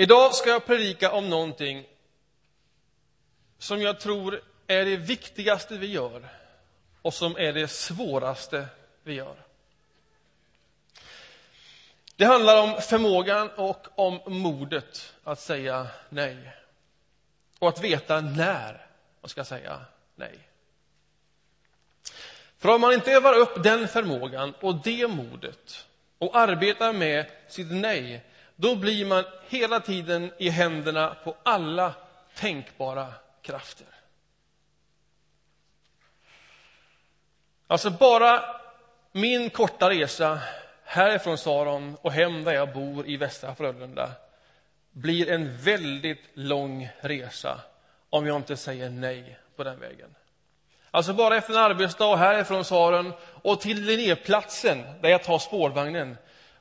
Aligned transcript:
Idag 0.00 0.34
ska 0.34 0.50
jag 0.50 0.66
predika 0.66 1.12
om 1.12 1.30
någonting 1.30 1.88
som 3.58 3.82
jag 3.82 4.00
tror 4.00 4.40
är 4.66 4.84
det 4.84 4.96
viktigaste 4.96 5.78
vi 5.78 5.86
gör 5.86 6.28
och 7.02 7.14
som 7.14 7.36
är 7.36 7.52
det 7.52 7.68
svåraste 7.68 8.66
vi 9.02 9.14
gör. 9.14 9.34
Det 12.16 12.24
handlar 12.24 12.62
om 12.62 12.80
förmågan 12.80 13.50
och 13.56 13.86
om 13.94 14.20
modet 14.26 15.14
att 15.24 15.40
säga 15.40 15.86
nej. 16.08 16.56
Och 17.58 17.68
att 17.68 17.84
veta 17.84 18.20
när 18.20 18.86
man 19.20 19.28
ska 19.28 19.44
säga 19.44 19.80
nej. 20.14 20.38
För 22.58 22.68
om 22.68 22.80
man 22.80 22.92
inte 22.92 23.12
övar 23.12 23.34
upp 23.34 23.62
den 23.62 23.88
förmågan 23.88 24.54
och 24.60 24.74
det 24.74 25.08
modet 25.08 25.86
och 26.18 26.36
arbetar 26.36 26.92
med 26.92 27.26
sitt 27.48 27.72
nej, 27.72 28.24
då 28.60 28.76
blir 28.76 29.06
man 29.06 29.24
hela 29.48 29.80
tiden 29.80 30.32
i 30.38 30.48
händerna 30.48 31.16
på 31.24 31.36
alla 31.42 31.94
tänkbara 32.34 33.14
krafter. 33.42 33.86
Alltså 37.66 37.90
bara 37.90 38.44
min 39.12 39.50
korta 39.50 39.90
resa 39.90 40.40
härifrån 40.84 41.38
Saron 41.38 41.96
och 42.00 42.12
hem 42.12 42.44
där 42.44 42.52
jag 42.52 42.72
bor 42.72 43.06
i 43.08 43.16
Västra 43.16 43.54
Frölunda 43.54 44.10
blir 44.92 45.30
en 45.30 45.56
väldigt 45.56 46.22
lång 46.34 46.88
resa 47.00 47.60
om 48.10 48.26
jag 48.26 48.36
inte 48.36 48.56
säger 48.56 48.90
nej 48.90 49.38
på 49.56 49.64
den 49.64 49.80
vägen. 49.80 50.14
Alltså 50.90 51.12
bara 51.12 51.36
efter 51.36 51.52
en 51.52 51.58
arbetsdag 51.58 52.16
härifrån 52.16 52.64
Saron 52.64 53.12
och 53.42 53.60
till 53.60 53.84
Linnéplatsen 53.84 54.82
där 55.02 55.08
jag 55.08 55.22
tar 55.22 55.38
spårvagnen. 55.38 56.16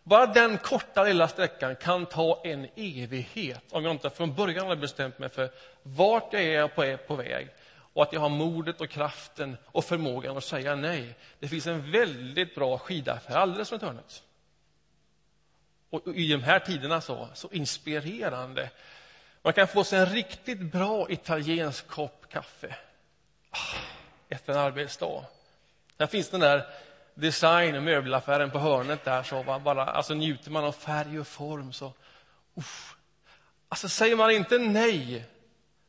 Bara 0.08 0.26
den 0.26 0.58
korta 0.58 1.04
lilla 1.04 1.28
sträckan 1.28 1.76
kan 1.76 2.06
ta 2.06 2.42
en 2.44 2.68
evighet 2.76 3.64
om 3.72 3.84
jag 3.84 3.92
inte 3.92 4.10
från 4.10 4.36
början 4.36 4.68
har 4.68 4.76
bestämt 4.76 5.20
mig 5.20 5.30
för 5.30 5.50
vart 5.84 6.34
jag 6.34 6.44
är 6.44 6.68
på, 6.68 6.84
är 6.84 6.98
på 6.98 7.16
väg 7.16 7.50
och 7.94 8.04
att 8.04 8.14
jag 8.14 8.20
har 8.20 8.30
modet 8.30 8.82
och 8.82 8.90
kraften 8.90 9.58
och 9.66 9.86
förmågan 9.86 10.38
att 10.38 10.44
säga 10.44 10.76
nej. 10.76 11.16
Det 11.40 11.48
finns 11.48 11.68
en 11.68 11.92
väldigt 11.92 12.56
bra 12.56 12.78
skidaffär 12.78 13.36
alldeles 13.36 13.72
runt 13.72 13.82
hörnet. 13.82 14.24
Och 15.90 16.08
i 16.16 16.32
de 16.32 16.44
här 16.44 16.60
tiderna 16.60 17.02
så, 17.02 17.28
så 17.34 17.50
inspirerande. 17.52 18.70
Man 19.42 19.54
kan 19.54 19.68
få 19.68 19.84
sig 19.84 20.00
en 20.00 20.06
riktigt 20.06 20.60
bra 20.60 21.10
italiensk 21.10 21.88
kopp 21.88 22.30
kaffe 22.30 22.76
ah, 23.50 23.58
efter 24.30 24.54
en 24.54 24.60
arbetsdag. 24.60 25.26
Där 25.98 26.08
finns 26.08 26.30
den 26.30 26.40
där 26.40 26.68
design 27.18 27.76
och 27.76 27.84
möbelaffären 27.84 28.52
på 28.52 28.60
hörnet 28.60 29.06
där 29.06 29.24
så 29.24 29.44
man 29.44 29.64
bara, 29.64 29.86
alltså 29.86 30.14
njuter 30.14 30.52
man 30.52 30.64
av 30.64 30.72
färg 30.72 31.20
och 31.20 31.28
form 31.28 31.74
så 31.74 31.94
uff. 32.56 32.96
Alltså 33.70 33.90
säger 33.90 34.16
man 34.16 34.32
inte 34.32 34.58
nej 34.58 35.26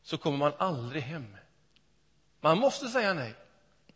så 0.03 0.19
kommer 0.19 0.39
man 0.39 0.53
aldrig 0.59 1.03
hem. 1.03 1.37
Man 2.41 2.59
måste 2.59 2.89
säga 2.89 3.15
nej. 3.15 3.35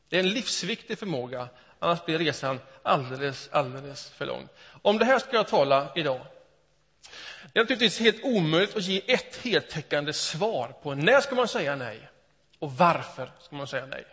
Det 0.08 0.16
är 0.16 0.20
en 0.20 0.28
livsviktig 0.28 0.98
förmåga, 0.98 1.48
annars 1.78 2.04
blir 2.04 2.18
resan 2.18 2.60
alldeles, 2.82 3.48
alldeles 3.52 4.10
för 4.10 4.26
lång. 4.26 4.48
Om 4.82 4.98
det 4.98 5.04
här 5.04 5.18
ska 5.18 5.36
jag 5.36 5.48
tala 5.48 5.92
idag. 5.94 6.20
Det 7.52 7.58
är 7.58 7.62
naturligtvis 7.62 8.00
helt 8.00 8.24
omöjligt 8.24 8.76
att 8.76 8.82
ge 8.82 9.12
ett 9.12 9.36
heltäckande 9.36 10.12
svar 10.12 10.74
på 10.82 10.94
när 10.94 11.20
ska 11.20 11.34
man 11.34 11.48
säga 11.48 11.76
nej 11.76 12.08
och 12.58 12.72
varför 12.72 13.30
ska 13.40 13.56
man 13.56 13.66
säga 13.66 13.86
nej. 13.86 14.04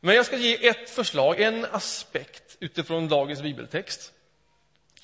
Men 0.00 0.14
jag 0.14 0.26
ska 0.26 0.36
ge 0.36 0.66
ett 0.66 0.90
förslag, 0.90 1.40
en 1.40 1.64
aspekt 1.64 2.56
utifrån 2.60 3.08
dagens 3.08 3.42
bibeltext. 3.42 4.12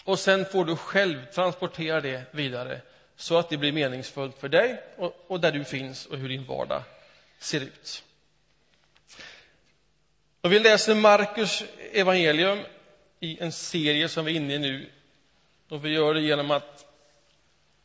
Och 0.04 0.18
sen 0.18 0.44
får 0.44 0.64
du 0.64 0.76
själv 0.76 1.26
transportera 1.26 2.00
det 2.00 2.22
vidare 2.30 2.80
så 3.16 3.38
att 3.38 3.48
det 3.48 3.56
blir 3.56 3.72
meningsfullt 3.72 4.38
för 4.38 4.48
dig 4.48 4.82
och, 4.96 5.24
och 5.26 5.40
där 5.40 5.52
du 5.52 5.64
finns 5.64 6.06
och 6.06 6.18
hur 6.18 6.28
din 6.28 6.44
vardag 6.44 6.82
ser 7.38 7.60
ut. 7.60 8.04
Och 10.40 10.52
vi 10.52 10.58
läser 10.58 10.94
Markus 10.94 11.64
evangelium 11.92 12.58
i 13.20 13.38
en 13.40 13.52
serie 13.52 14.08
som 14.08 14.24
vi 14.24 14.32
är 14.32 14.36
inne 14.36 14.54
i 14.54 14.58
nu. 14.58 14.90
Och 15.68 15.84
vi 15.84 15.90
gör 15.90 16.14
det 16.14 16.20
genom 16.20 16.50
att 16.50 16.86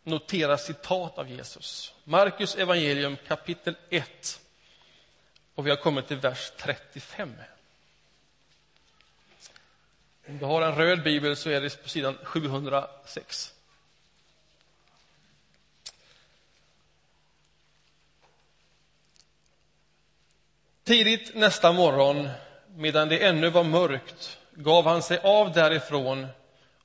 notera 0.04 0.58
citat 0.58 1.18
av 1.18 1.30
Jesus. 1.30 1.94
Markus 2.04 2.56
evangelium 2.56 3.18
kapitel 3.28 3.76
1. 3.90 4.42
Och 5.58 5.66
vi 5.66 5.70
har 5.70 5.78
kommit 5.78 6.08
till 6.08 6.18
vers 6.18 6.52
35. 6.58 7.34
Om 10.28 10.38
du 10.38 10.46
har 10.46 10.62
en 10.62 10.76
röd 10.76 11.04
bibel 11.04 11.36
så 11.36 11.50
är 11.50 11.62
det 11.62 11.84
på 11.84 11.90
sidan 11.90 12.18
706. 12.24 13.54
Tidigt 20.84 21.36
nästa 21.36 21.72
morgon, 21.72 22.30
medan 22.76 23.10
det 23.10 23.26
ännu 23.26 23.50
var 23.50 23.64
mörkt, 23.64 24.40
gav 24.52 24.86
han 24.86 25.02
sig 25.02 25.20
av 25.20 25.52
därifrån 25.52 26.28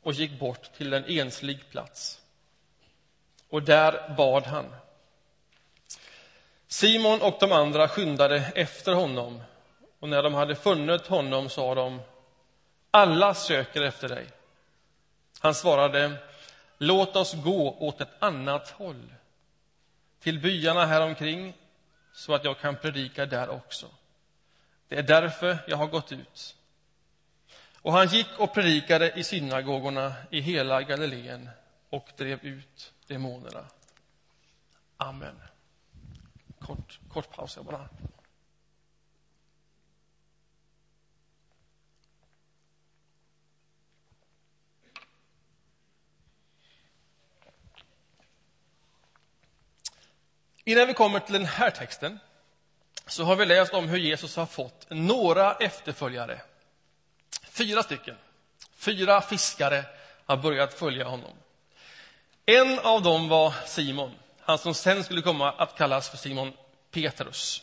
och 0.03 0.12
gick 0.12 0.38
bort 0.38 0.72
till 0.77 0.93
en 0.93 1.05
enslig 1.05 1.71
plats. 1.71 2.21
Och 3.49 3.62
där 3.62 4.15
bad 4.16 4.47
han. 4.47 4.75
Simon 6.72 7.22
och 7.22 7.37
de 7.41 7.53
andra 7.53 7.88
skyndade 7.88 8.53
efter 8.55 8.93
honom 8.93 9.43
och 9.99 10.09
när 10.09 10.22
de 10.22 10.34
hade 10.34 10.55
funnit 10.55 11.06
honom 11.06 11.49
sa 11.49 11.75
de 11.75 12.00
alla 12.91 13.34
söker 13.34 13.83
efter 13.83 14.09
dig. 14.09 14.27
Han 15.41 15.55
svarade 15.55 16.12
låt 16.78 17.16
oss 17.16 17.34
gå 17.34 17.77
åt 17.78 18.00
ett 18.00 18.12
annat 18.19 18.71
håll 18.71 19.15
till 20.21 20.41
byarna 20.41 20.87
häromkring 20.87 21.55
så 22.12 22.34
att 22.34 22.44
jag 22.44 22.59
kan 22.59 22.77
predika 22.77 23.27
där 23.27 23.49
också. 23.49 23.87
Det 24.88 24.99
är 24.99 25.03
därför 25.03 25.59
jag 25.66 25.77
har 25.77 25.87
gått 25.87 26.12
ut. 26.12 26.56
Och 27.77 27.93
han 27.93 28.09
gick 28.09 28.38
och 28.38 28.55
predikade 28.55 29.12
i 29.12 29.25
synagogorna 29.25 30.12
i 30.31 30.41
hela 30.41 30.82
Galileen 30.82 31.50
och 31.91 32.09
drev 32.16 32.44
ut 32.44 32.93
demonerna. 33.06 33.65
Amen. 34.97 35.51
Kort, 36.67 36.99
kort 37.09 37.37
paus 37.37 37.56
jag 37.56 37.65
bara. 37.65 37.89
Innan 50.65 50.87
vi 50.87 50.95
kommer 50.95 51.21
till 51.21 51.33
den 51.33 51.45
här 51.45 51.71
texten 51.71 52.19
så 53.06 53.25
har 53.25 53.37
vi 53.37 53.47
läst 53.47 53.75
om 53.75 53.89
hur 53.89 53.99
Jesus 53.99 54.37
har 54.37 54.47
fått 54.47 54.87
några 54.91 55.55
efterföljare. 55.55 56.41
Fyra 57.43 57.83
stycken. 57.83 58.17
Fyra 58.75 59.21
fiskare 59.21 59.84
har 60.27 60.37
börjat 60.37 60.75
följa 60.75 61.05
honom. 61.05 61.33
En 62.47 62.79
av 62.79 63.03
dem 63.03 63.29
var 63.29 63.55
Simon, 63.67 64.12
han 64.44 64.58
som 64.58 64.75
sen 64.75 65.04
skulle 65.04 65.22
komma 65.22 65.53
att 65.53 65.78
kallas 65.78 66.08
för 66.08 66.16
Simon 66.16 66.53
Petrus. 66.91 67.62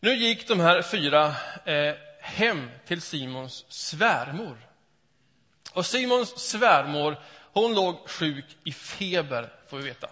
Nu 0.00 0.14
gick 0.14 0.48
de 0.48 0.60
här 0.60 0.82
fyra 0.82 1.34
eh, 1.64 1.94
hem 2.20 2.70
till 2.86 3.02
Simons 3.02 3.64
svärmor. 3.68 4.58
Och 5.72 5.86
Simons 5.86 6.50
svärmor, 6.50 7.16
hon 7.52 7.74
låg 7.74 8.08
sjuk 8.08 8.44
i 8.64 8.72
feber, 8.72 9.52
får 9.68 9.76
vi 9.76 9.84
veta. 9.84 10.08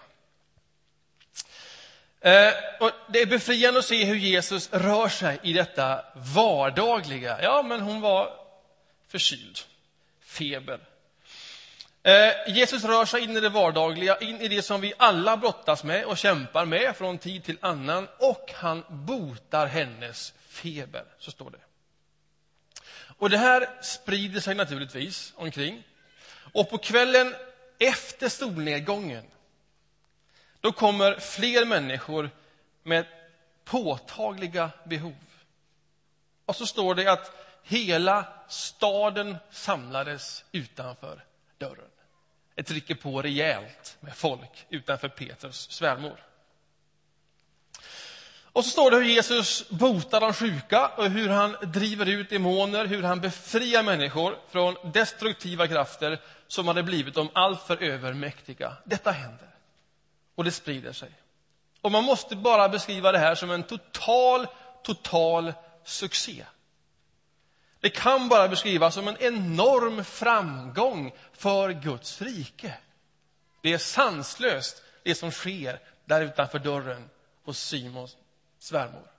Eh, 2.21 2.55
och 2.81 2.91
det 3.09 3.21
är 3.21 3.27
befriande 3.27 3.79
att 3.79 3.87
se 3.87 4.05
hur 4.05 4.17
Jesus 4.17 4.73
rör 4.73 5.09
sig 5.09 5.39
i 5.43 5.53
detta 5.53 6.05
vardagliga. 6.15 7.43
Ja, 7.43 7.63
men 7.63 7.81
hon 7.81 8.01
var 8.01 8.31
förkyld, 9.09 9.59
feber. 10.21 10.81
Eh, 12.07 12.55
Jesus 12.55 12.85
rör 12.85 13.05
sig 13.05 13.23
in 13.23 13.37
i 13.37 13.41
det 13.41 13.49
vardagliga, 13.49 14.19
in 14.19 14.41
i 14.41 14.49
det 14.49 14.63
som 14.63 14.81
vi 14.81 14.93
alla 14.97 15.37
brottas 15.37 15.85
med 15.85 16.05
och 16.05 16.19
kämpar 16.19 16.65
med 16.65 16.97
från 16.97 17.19
tid 17.19 17.45
till 17.45 17.59
annan. 17.61 18.09
Och 18.19 18.53
han 18.55 18.85
botar 18.89 19.67
hennes 19.67 20.35
feber, 20.49 21.05
så 21.19 21.31
står 21.31 21.51
det. 21.51 21.59
Och 23.19 23.31
det 23.31 23.39
här 23.39 23.83
sprider 23.83 24.41
sig 24.41 24.55
naturligtvis 24.55 25.33
omkring. 25.37 25.83
Och 26.53 26.71
på 26.71 26.79
kvällen 26.79 27.35
efter 27.79 28.29
solnedgången 28.29 29.25
då 30.61 30.73
kommer 30.73 31.19
fler 31.19 31.65
människor 31.65 32.31
med 32.83 33.07
påtagliga 33.65 34.71
behov. 34.85 35.17
Och 36.47 36.57
så 36.57 36.67
står 36.67 36.95
det 36.95 37.13
att 37.13 37.33
hela 37.63 38.27
staden 38.49 39.37
samlades 39.51 40.45
utanför 40.53 41.25
dörren. 41.59 41.91
Det 42.55 42.63
trycker 42.63 42.95
på 42.95 43.23
rejält 43.23 43.97
med 44.01 44.17
folk 44.17 44.67
utanför 44.69 45.09
Petrus 45.09 45.71
svärmor. 45.71 46.25
Och 48.55 48.65
så 48.65 48.71
står 48.71 48.91
det 48.91 48.97
hur 48.97 49.05
Jesus 49.05 49.69
botar 49.69 50.21
de 50.21 50.33
sjuka 50.33 50.89
och 50.89 51.11
hur 51.11 51.29
han 51.29 51.57
driver 51.63 52.07
ut 52.07 52.31
demoner, 52.31 52.87
hur 52.87 53.03
han 53.03 53.21
befriar 53.21 53.83
människor 53.83 54.39
från 54.49 54.77
destruktiva 54.93 55.69
krafter 55.69 56.21
som 56.47 56.69
hade 56.69 56.83
blivit 56.83 57.15
dem 57.15 57.29
alltför 57.33 57.83
övermäktiga. 57.83 58.77
Detta 58.85 59.11
händer. 59.11 59.49
Och 60.35 60.45
det 60.45 60.51
sprider 60.51 60.93
sig. 60.93 61.11
Och 61.81 61.93
man 61.93 62.05
måste 62.05 62.37
bara 62.37 62.69
beskriva 62.69 63.13
det 63.13 63.19
här 63.19 63.35
som 63.35 63.51
en 63.51 63.63
total, 63.63 64.47
total 64.83 65.53
succé. 65.85 66.45
Det 67.85 67.91
kan 67.91 68.29
bara 68.29 68.49
beskrivas 68.49 68.95
som 68.95 69.09
en 69.09 69.17
enorm 69.21 70.05
framgång 70.05 71.13
för 71.33 71.71
Guds 71.71 72.23
rike. 72.23 72.75
Det 73.63 73.73
är 73.73 73.79
sanslöst, 73.79 74.83
det 75.03 75.15
som 75.15 75.31
sker 75.31 75.81
där 76.05 76.21
utanför 76.21 76.59
dörren 76.59 77.11
hos 77.45 77.61
Simons 77.61 78.17
svärmor. 78.59 79.11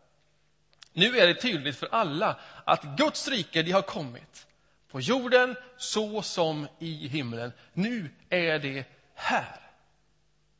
Nu 0.93 1.17
är 1.17 1.27
det 1.27 1.41
tydligt 1.41 1.77
för 1.77 1.89
alla 1.91 2.39
att 2.63 2.83
Guds 2.83 3.27
rike 3.27 3.61
det 3.61 3.71
har 3.71 3.81
kommit 3.81 4.47
på 4.91 5.01
jorden 5.01 5.55
så 5.77 6.21
som 6.21 6.67
i 6.79 7.07
himlen. 7.07 7.51
Nu 7.73 8.09
är 8.29 8.59
det 8.59 8.85
här. 9.15 9.59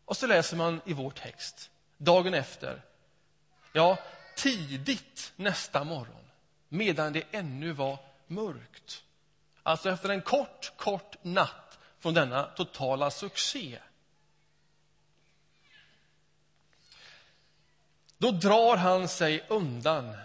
Och 0.06 0.18
så 0.18 0.28
läser 0.28 0.58
man 0.58 0.81
i 0.86 0.94
vår 0.94 1.12
text, 1.12 1.69
dagen 1.98 2.34
efter, 2.34 2.81
ja, 3.74 3.98
tidigt 4.36 5.34
nästa 5.36 5.84
morgon, 5.84 6.25
medan 6.70 7.14
det 7.14 7.24
ännu 7.32 7.72
var 7.72 8.00
mörkt. 8.28 9.04
Alltså 9.64 9.90
efter 9.90 10.10
en 10.10 10.22
kort, 10.22 10.72
kort 10.78 11.16
natt 11.22 11.80
från 12.00 12.14
denna 12.14 12.44
totala 12.44 13.12
succé. 13.12 13.80
Då 18.18 18.32
drar 18.32 18.78
han 18.78 19.08
sig 19.08 19.46
undan 19.48 20.18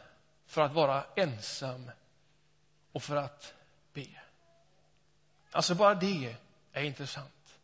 för 0.47 0.63
att 0.63 0.73
vara 0.73 1.05
ensam 1.17 1.91
och 2.93 3.03
för 3.03 3.17
att 3.17 3.55
be. 3.93 4.07
Alltså, 5.51 5.75
bara 5.75 5.95
det 5.95 6.37
är 6.73 6.83
intressant. 6.83 7.59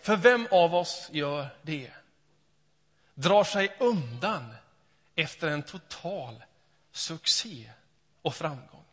För 0.00 0.16
vem 0.16 0.48
av 0.50 0.74
oss 0.74 1.08
gör 1.12 1.48
det? 1.62 1.90
Drar 3.14 3.44
sig 3.44 3.76
undan 3.80 4.54
efter 5.14 5.48
en 5.48 5.62
total 5.62 6.42
succé 6.92 7.70
och 8.22 8.34
framgång. 8.34 8.84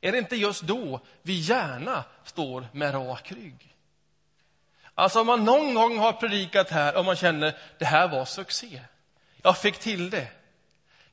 Är 0.00 0.12
det 0.12 0.18
inte 0.18 0.36
just 0.36 0.62
då 0.62 1.00
vi 1.22 1.40
gärna 1.40 2.04
står 2.24 2.66
med 2.72 2.94
rak 2.94 3.32
rygg? 3.32 3.76
Alltså 4.94 5.20
om 5.20 5.26
man 5.26 5.44
någon 5.44 5.74
gång 5.74 5.98
har 5.98 6.12
predikat 6.12 6.70
här 6.70 6.96
och 6.96 7.04
man 7.04 7.16
känner 7.16 7.56
det 7.78 7.84
här 7.84 8.08
var 8.08 8.24
succé. 8.24 8.80
Jag 9.42 9.58
fick 9.58 9.78
till 9.78 10.10
det. 10.10 10.28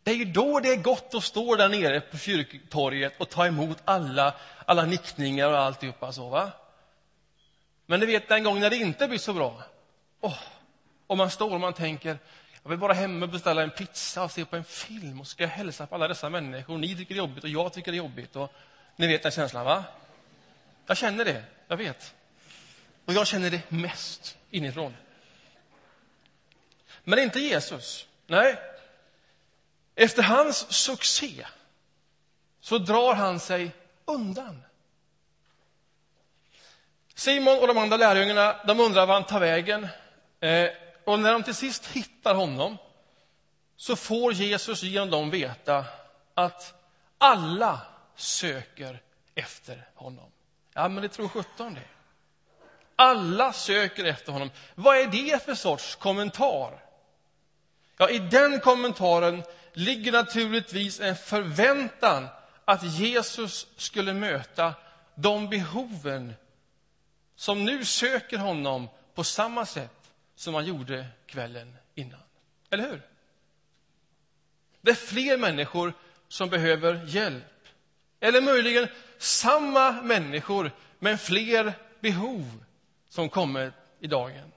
Det 0.04 0.12
är 0.12 0.16
ju 0.16 0.26
då 0.26 0.60
det 0.60 0.70
är 0.70 0.76
gott 0.76 1.16
att 1.16 1.24
stå 1.24 1.56
där 1.56 1.70
nere 1.70 2.02
på 2.02 2.18
kyrktorget 2.18 3.14
och 3.18 3.30
ta 3.30 3.46
emot 3.46 3.78
alla, 3.86 4.34
alla 4.66 4.86
nickningar 4.86 5.50
och 5.50 5.60
alltihopa 5.60 6.12
så 6.12 6.30
va. 6.30 6.52
Men 7.86 8.00
du 8.00 8.06
vet 8.06 8.30
den 8.30 8.44
gång 8.44 8.60
när 8.60 8.70
det 8.70 8.76
inte 8.76 9.08
blir 9.08 9.20
så 9.20 9.34
bra. 9.34 9.64
Oh, 10.22 10.38
och 11.08 11.18
man 11.18 11.32
står 11.32 11.54
och 11.54 11.60
man 11.60 11.74
tänker, 11.74 12.18
jag 12.64 12.70
vill 12.70 12.80
bara 12.80 12.94
hem 12.94 13.24
och 13.24 13.30
beställa 13.30 13.64
en 13.64 13.70
pizza 13.70 14.24
och 14.24 14.32
se 14.32 14.46
på 14.46 14.56
en 14.56 14.64
film 14.64 15.20
och 15.20 15.28
ska 15.28 15.44
jag 15.44 15.50
hälsa 15.50 15.88
på 15.88 15.96
alla 15.96 16.08
dessa 16.08 16.30
människor. 16.30 16.78
Ni 16.78 16.96
tycker 16.96 17.16
det 17.16 17.18
är 17.18 17.24
jobbigt 17.24 17.44
och 17.44 17.50
jag 17.50 17.74
tycker 17.74 17.92
det 17.92 17.96
är 17.96 18.00
jobbigt. 18.00 18.36
Och, 18.36 18.54
ni 18.96 19.08
vet 19.08 19.24
den 19.24 19.32
känslan, 19.32 19.66
va? 19.66 19.84
Jag 20.86 20.98
känner 20.98 21.26
det, 21.26 21.44
jag 21.68 21.78
vet. 21.78 22.14
Och 23.06 23.14
jag 23.14 23.28
känner 23.28 23.50
det 23.50 23.72
mest 23.72 24.38
inifrån. 24.50 24.96
Men 27.04 27.20
inte 27.20 27.40
Jesus. 27.40 28.08
Nej. 28.28 28.56
Efter 29.96 30.24
hans 30.24 30.74
succé 30.74 31.46
så 32.60 32.78
drar 32.78 33.14
han 33.14 33.40
sig 33.40 33.72
undan. 34.06 34.64
Simon 37.16 37.60
och 37.60 37.68
de 37.68 37.78
andra 37.78 37.98
lärjungarna 37.98 38.56
de 38.68 38.80
undrar 38.80 39.06
var 39.06 39.14
han 39.14 39.24
tar 39.24 39.40
vägen. 39.40 39.88
Eh, 40.40 40.70
och 41.10 41.20
när 41.20 41.34
de 41.34 41.44
till 41.44 41.56
sist 41.56 41.86
hittar 41.86 42.36
honom 42.36 42.78
så 43.76 43.96
får 43.96 44.34
Jesus 44.34 44.84
genom 44.84 45.10
dem 45.10 45.30
veta 45.30 45.86
att 46.34 46.74
alla 47.18 47.82
söker 48.16 49.02
efter 49.36 49.90
honom. 49.96 50.32
Ja, 50.74 50.90
men 50.90 51.04
det 51.04 51.10
tror 51.10 51.28
sjutton 51.28 51.74
det. 51.74 51.88
Alla 52.96 53.54
söker 53.54 54.06
efter 54.06 54.32
honom. 54.32 54.52
Vad 54.76 54.98
är 54.98 55.08
det 55.08 55.46
för 55.46 55.56
sorts 55.56 55.96
kommentar? 55.96 56.84
Ja, 57.98 58.10
i 58.10 58.20
den 58.20 58.60
kommentaren 58.60 59.44
ligger 59.74 60.12
naturligtvis 60.12 61.00
en 61.00 61.16
förväntan 61.16 62.28
att 62.66 62.84
Jesus 62.84 63.68
skulle 63.78 64.14
möta 64.14 64.74
de 65.16 65.50
behoven 65.50 66.34
som 67.36 67.66
nu 67.66 67.86
söker 67.86 68.38
honom 68.38 68.90
på 69.16 69.24
samma 69.24 69.66
sätt 69.66 69.99
som 70.40 70.54
man 70.54 70.66
gjorde 70.66 71.06
kvällen 71.26 71.76
innan. 71.96 72.20
Eller 72.70 72.90
hur? 72.90 73.02
Det 74.82 74.92
är 74.92 74.96
fler 74.96 75.38
människor 75.38 75.94
som 76.28 76.50
behöver 76.50 77.06
hjälp. 77.06 77.68
Eller 78.20 78.42
möjligen 78.42 78.88
samma 79.18 79.92
människor, 79.92 80.72
men 81.00 81.18
fler 81.18 81.74
behov 82.00 82.64
som 83.10 83.30
kommer 83.30 83.74
i 84.00 84.08
dagen. 84.08 84.52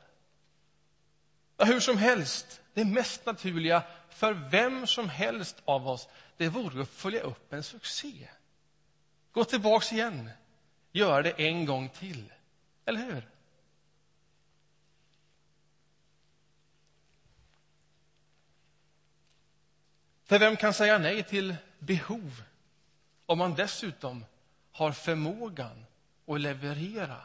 Ja, 1.57 1.65
hur 1.65 1.81
som 1.81 1.99
helst, 1.99 2.61
det 2.75 2.85
mest 2.85 3.27
naturliga 3.27 3.83
för 4.11 4.33
vem 4.33 4.87
som 4.87 5.09
helst 5.09 5.57
av 5.65 5.89
oss 5.89 6.09
det 6.37 6.49
vore 6.49 6.83
att 6.83 6.89
följa 6.89 7.21
upp 7.21 7.53
en 7.53 7.63
succé. 7.63 8.29
Gå 9.33 9.45
tillbaks 9.45 9.93
igen, 9.93 10.31
göra 10.93 11.23
det 11.23 11.31
en 11.31 11.67
gång 11.67 11.89
till. 11.89 12.33
Eller 12.85 13.01
hur? 13.01 13.32
För 20.33 20.39
vem 20.39 20.57
kan 20.57 20.75
säga 20.75 20.99
nej 20.99 21.23
till 21.23 21.57
behov 21.79 22.43
om 23.27 23.39
man 23.39 23.55
dessutom 23.55 24.25
har 24.73 24.93
förmågan 24.93 25.87
att 26.27 26.41
leverera 26.41 27.21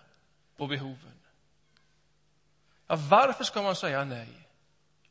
på 0.58 0.68
behoven? 0.68 1.20
Ja, 2.88 2.96
varför 2.96 3.44
ska 3.44 3.62
man 3.62 3.76
säga 3.76 4.04
nej? 4.04 4.28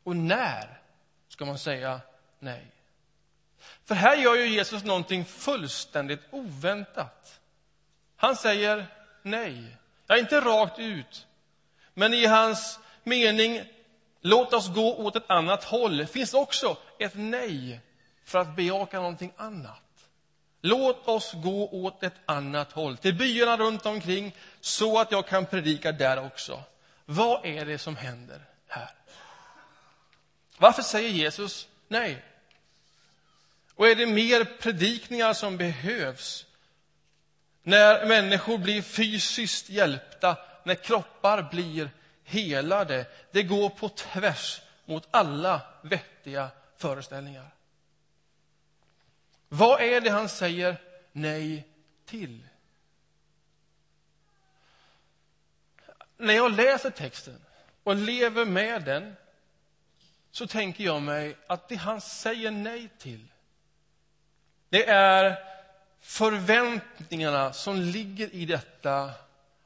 Och 0.02 0.16
när 0.16 0.81
ska 1.28 1.44
man 1.44 1.58
säga 1.58 2.00
nej? 2.38 2.66
För 3.84 3.94
här 3.94 4.16
gör 4.16 4.34
ju 4.34 4.48
Jesus 4.48 4.84
någonting 4.84 5.25
fullständigt 5.25 6.22
oväntat. 6.31 7.40
Han 8.16 8.37
säger 8.37 8.87
nej. 9.22 9.76
Ja, 10.06 10.19
inte 10.19 10.40
rakt 10.40 10.78
ut, 10.78 11.26
men 11.94 12.14
i 12.14 12.26
hans 12.26 12.81
mening 13.02 13.75
låt 14.20 14.52
oss 14.52 14.69
gå 14.69 14.96
åt 14.96 15.17
ett 15.17 15.31
annat 15.31 15.64
håll 15.64 16.06
finns 16.06 16.34
också 16.34 16.76
ett 16.98 17.12
nej 17.14 17.81
för 18.24 18.38
att 18.38 18.56
bejaka 18.56 18.96
någonting 18.96 19.32
annat. 19.36 19.82
Låt 20.60 21.08
oss 21.08 21.32
gå 21.32 21.69
åt 21.69 22.02
ett 22.02 22.14
annat 22.26 22.72
håll, 22.72 22.96
till 22.96 23.14
byarna 23.14 23.56
runt 23.56 23.86
omkring 23.86 24.36
så 24.60 25.00
att 25.00 25.12
jag 25.12 25.26
kan 25.26 25.46
predika 25.46 25.93
där 25.93 26.26
också. 26.26 26.62
Vad 27.05 27.46
är 27.46 27.64
det 27.64 27.79
som 27.79 27.96
händer 27.96 28.41
här? 28.69 28.91
Varför 30.58 30.82
säger 30.82 31.10
Jesus 31.10 31.69
nej? 31.88 32.24
Och 33.74 33.88
är 33.88 33.94
det 33.94 34.06
mer 34.06 34.44
predikningar 34.44 35.32
som 35.32 35.56
behövs 35.56 36.46
när 37.62 38.06
människor 38.06 38.58
blir 38.58 38.82
fysiskt 38.82 39.70
hjälpta, 39.70 40.36
när 40.64 40.74
kroppar 40.74 41.43
blir 41.43 41.91
helade? 42.26 43.06
Det 43.30 43.42
går 43.42 43.68
på 43.68 43.88
tvärs 43.88 44.60
mot 44.84 45.08
alla 45.10 45.60
vettiga 45.82 46.50
föreställningar. 46.76 47.50
Vad 49.48 49.80
är 49.80 50.00
det 50.00 50.10
han 50.10 50.28
säger 50.28 50.76
nej 51.12 51.68
till? 52.04 52.48
När 56.16 56.34
jag 56.34 56.52
läser 56.52 56.90
texten 56.90 57.44
och 57.82 57.96
lever 57.96 58.44
med 58.44 58.84
den 58.84 59.16
så 60.30 60.46
tänker 60.46 60.84
jag 60.84 61.02
mig 61.02 61.36
att 61.46 61.68
det 61.68 61.76
han 61.76 62.00
säger 62.00 62.50
nej 62.50 62.88
till 62.98 63.28
det 64.68 64.88
är 64.88 65.44
förväntningarna 66.00 67.52
som 67.52 67.76
ligger 67.76 68.34
i 68.34 68.44
detta 68.44 69.10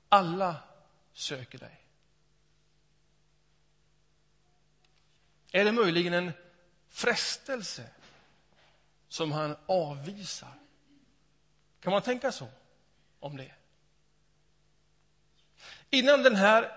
alla 0.08 0.56
söker 1.12 1.58
dig. 1.58 1.79
Är 5.52 5.64
det 5.64 5.72
möjligen 5.72 6.14
en 6.14 6.32
frestelse 6.88 7.88
som 9.08 9.32
han 9.32 9.56
avvisar? 9.66 10.54
Kan 11.80 11.92
man 11.92 12.02
tänka 12.02 12.32
så 12.32 12.48
om 13.20 13.36
det? 13.36 13.52
Innan 15.90 16.22
den 16.22 16.36
här, 16.36 16.76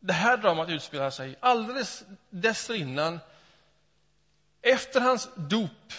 det 0.00 0.12
här 0.12 0.36
dramat 0.36 0.68
utspelar 0.68 1.10
sig, 1.10 1.36
alldeles 1.40 2.04
dessförinnan 2.30 3.20
Efter 4.62 5.00
hans 5.00 5.28
dop 5.36 5.92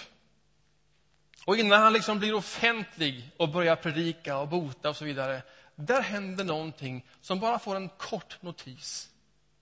och 1.46 1.58
innan 1.58 1.82
han 1.82 1.94
liksom 1.94 2.20
blir 2.20 2.34
offentlig 2.34 3.32
och 3.38 3.50
börjar 3.50 3.76
predika 3.76 4.38
och 4.38 4.48
bota 4.48 4.90
och 4.90 4.96
så 4.96 5.06
vidare, 5.06 5.42
där 5.76 6.02
händer 6.02 6.44
någonting 6.44 7.06
som 7.22 7.40
bara 7.40 7.60
får 7.60 7.76
en 7.76 7.90
kort 7.90 8.42
notis 8.42 9.10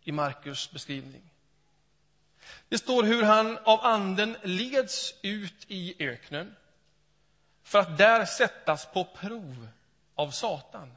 i 0.03 0.11
Markus 0.11 0.71
beskrivning. 0.71 1.21
Det 2.69 2.77
står 2.77 3.03
hur 3.03 3.23
han 3.23 3.57
av 3.57 3.85
anden 3.85 4.37
leds 4.43 5.13
ut 5.21 5.65
i 5.67 5.95
öknen 5.99 6.55
för 7.63 7.79
att 7.79 7.97
där 7.97 8.25
sättas 8.25 8.85
på 8.93 9.03
prov 9.03 9.67
av 10.15 10.31
Satan. 10.31 10.93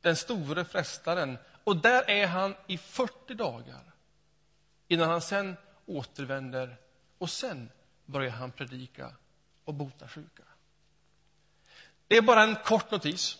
Den 0.00 0.16
store 0.16 0.64
frestaren. 0.64 1.38
Och 1.64 1.76
där 1.76 2.10
är 2.10 2.26
han 2.26 2.54
i 2.66 2.78
40 2.78 3.34
dagar 3.34 3.92
innan 4.88 5.10
han 5.10 5.20
sen 5.20 5.56
återvänder 5.86 6.76
och 7.18 7.30
sen 7.30 7.70
börjar 8.06 8.30
han 8.30 8.52
predika 8.52 9.14
och 9.64 9.74
bota 9.74 10.08
sjuka. 10.08 10.42
Det 12.06 12.16
är 12.16 12.22
bara 12.22 12.42
en 12.42 12.56
kort 12.56 12.90
notis. 12.90 13.38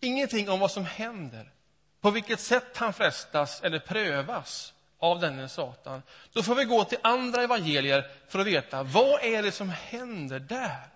Ingenting 0.00 0.50
om 0.50 0.60
vad 0.60 0.70
som 0.70 0.84
händer, 0.84 1.52
på 2.00 2.10
vilket 2.10 2.40
sätt 2.40 2.76
han 2.76 2.92
frestas 2.92 3.62
eller 3.62 3.78
prövas 3.78 4.74
av 4.98 5.20
denne 5.20 5.48
Satan. 5.48 6.02
Då 6.32 6.42
får 6.42 6.54
vi 6.54 6.64
gå 6.64 6.84
till 6.84 6.98
andra 7.02 7.42
evangelier 7.42 8.10
för 8.28 8.38
att 8.38 8.46
veta 8.46 8.82
vad 8.82 9.24
är 9.24 9.42
det 9.42 9.52
som 9.52 9.68
händer 9.68 10.40
där. 10.40 10.88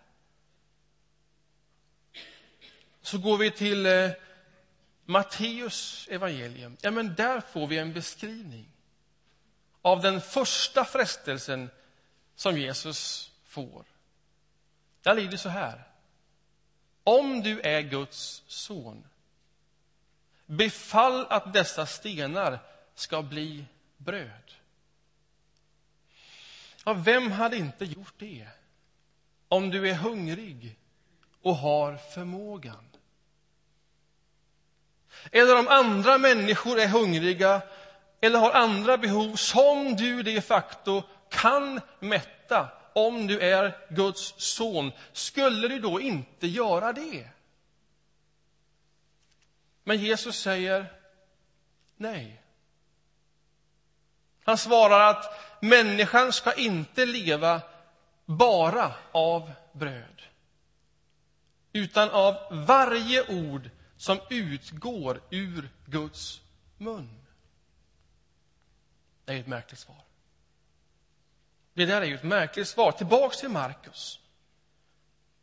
Så 3.03 3.19
går 3.19 3.37
vi 3.37 3.51
till 3.51 3.87
eh, 3.87 4.11
Matteus 5.05 6.09
evangelium. 6.11 6.77
Ja, 6.81 6.91
men 6.91 7.15
där 7.15 7.41
får 7.41 7.67
vi 7.67 7.79
en 7.79 7.93
beskrivning 7.93 8.67
av 9.83 10.03
den 10.03 10.21
första 10.21 10.85
frestelsen 10.85 11.71
som 12.35 12.59
Jesus 12.59 13.31
får. 13.45 13.85
Där 15.03 15.15
lyder 15.15 15.37
så 15.37 15.49
här. 15.49 15.85
Om 17.05 17.43
du 17.43 17.61
är 17.61 17.81
Guds 17.81 18.43
son, 18.47 19.05
befall 20.47 21.27
att 21.31 21.53
dessa 21.53 21.87
stenar 21.87 22.59
ska 22.95 23.23
bli 23.23 23.65
bröd. 24.01 24.55
Ja, 26.85 26.93
vem 26.93 27.31
hade 27.31 27.57
inte 27.57 27.85
gjort 27.85 28.15
det? 28.19 28.47
Om 29.49 29.71
du 29.71 29.89
är 29.89 29.95
hungrig 29.95 30.77
och 31.43 31.57
har 31.57 31.97
förmågan. 31.97 32.85
Eller 35.33 35.59
om 35.59 35.69
andra 35.69 36.19
människor 36.19 36.79
är 36.81 36.89
hungriga 36.89 37.63
eller 38.21 38.39
har 38.39 38.53
andra 38.53 38.99
behov 38.99 39.37
som 39.37 39.97
du 39.97 40.23
de 40.23 40.41
facto 40.41 41.03
kan 41.29 41.81
mätta 41.99 42.69
om 42.95 43.27
du 43.27 43.41
är 43.41 43.77
Guds 43.91 44.35
son, 44.37 44.93
skulle 45.13 45.69
du 45.69 45.79
då 45.79 46.01
inte 46.01 46.47
göra 46.47 46.93
det? 46.93 47.29
Men 49.85 49.99
Jesus 49.99 50.41
säger 50.41 50.87
nej. 51.97 52.40
Han 54.51 54.59
svarar 54.59 55.11
att 55.11 55.35
människan 55.61 56.33
ska 56.33 56.53
inte 56.53 57.07
leva 57.07 57.63
bara 58.27 58.95
av 59.13 59.53
bröd 59.73 60.23
utan 61.73 62.11
av 62.11 62.37
varje 62.51 63.29
ord 63.29 63.71
som 63.97 64.21
utgår 64.31 65.23
ur 65.31 65.71
Guds 65.87 66.41
mun. 66.79 67.27
Det 69.25 69.33
är 69.33 69.41
ett 69.41 69.47
märkligt 69.47 69.81
svar. 69.81 70.03
Det 71.75 71.87
där 71.87 72.01
är 72.03 72.07
ju 72.07 72.15
ett 72.15 72.23
märkligt 72.23 72.69
svar. 72.69 72.93
Tillbaks 72.93 73.41
till 73.41 73.49
Markus. 73.49 74.21